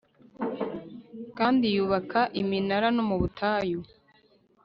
kandi 1.37 1.65
yubaka 1.75 2.19
iminara 2.41 2.87
no 2.95 3.03
mu 3.09 3.15
butayu 3.21 3.79